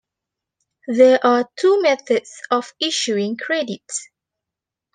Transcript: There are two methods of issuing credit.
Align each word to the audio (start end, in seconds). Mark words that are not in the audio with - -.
There 0.87 1.23
are 1.23 1.47
two 1.57 1.79
methods 1.83 2.41
of 2.49 2.73
issuing 2.79 3.37
credit. 3.37 3.85